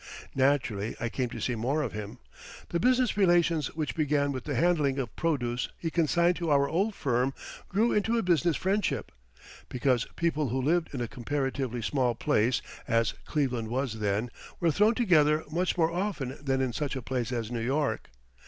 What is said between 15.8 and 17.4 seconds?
often than in such a place